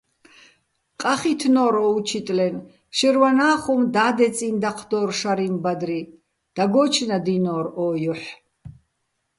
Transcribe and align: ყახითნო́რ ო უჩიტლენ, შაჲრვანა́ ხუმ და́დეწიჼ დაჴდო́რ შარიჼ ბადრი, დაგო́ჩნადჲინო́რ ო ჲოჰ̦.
ყახითნო́რ 1.01 1.75
ო 1.83 1.85
უჩიტლენ, 1.97 2.55
შაჲრვანა́ 2.97 3.55
ხუმ 3.61 3.81
და́დეწიჼ 3.95 4.47
დაჴდო́რ 4.61 5.09
შარიჼ 5.19 5.47
ბადრი, 5.63 5.99
დაგო́ჩნადჲინო́რ 6.55 7.65
ო 7.83 7.85
ჲოჰ̦. 8.01 8.25